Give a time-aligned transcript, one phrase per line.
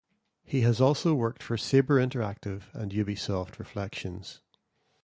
[0.43, 4.41] He has also worked for Saber Interactive and Ubisoft Reflections.